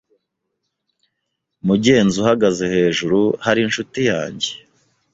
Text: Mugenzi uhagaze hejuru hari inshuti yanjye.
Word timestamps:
Mugenzi 1.67 2.15
uhagaze 2.23 2.63
hejuru 2.73 3.19
hari 3.45 3.59
inshuti 3.63 3.99
yanjye. 4.09 4.49